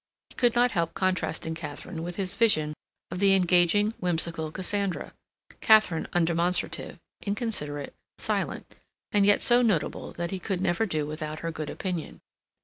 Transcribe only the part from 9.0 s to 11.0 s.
and yet so notable that he could never